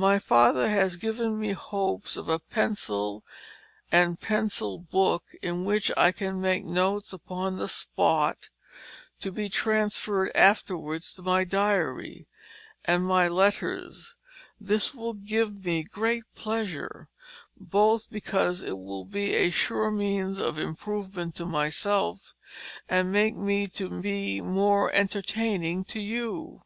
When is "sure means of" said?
19.50-20.56